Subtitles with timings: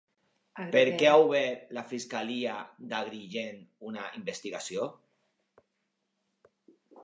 [0.75, 2.57] Per què ha obert la fiscalia
[2.95, 3.61] d'Agrigent
[3.93, 4.91] una investigació?